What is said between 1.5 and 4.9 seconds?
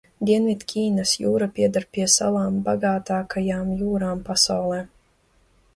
pieder pie salām bagātākajām jūrām pasaulē.